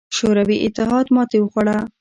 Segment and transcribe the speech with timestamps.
[0.17, 1.77] شوروي اتحاد ماتې وخوړه.